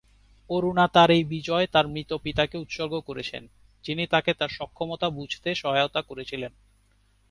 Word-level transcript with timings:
অরুণা 0.49 0.85
তার 0.87 1.09
এই 1.11 1.23
বিজয় 1.25 1.65
তার 1.67 1.85
মৃত 1.87 2.11
পিতাকে 2.23 2.55
উৎসর্গ 2.57 2.93
করেছেন, 2.99 3.43
যিনি 3.83 4.03
তাকে 4.07 4.31
তার 4.33 4.51
সক্ষমতা 4.57 5.07
বুঝতে 5.09 5.49
সহায়তা 5.55 6.01
করেছিলেন। 6.01 6.51